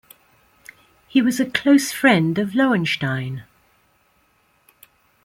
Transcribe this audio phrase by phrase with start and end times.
[1.07, 3.43] He was a close friend of Lohenstein.